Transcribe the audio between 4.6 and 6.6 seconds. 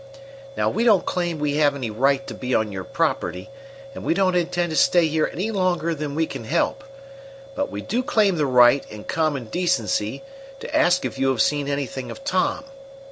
to stay here any longer than we can